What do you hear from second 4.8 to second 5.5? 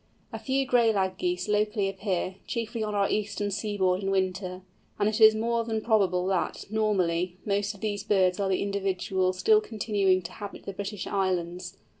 and it is